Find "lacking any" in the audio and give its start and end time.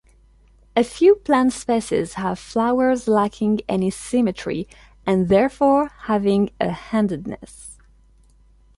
3.07-3.91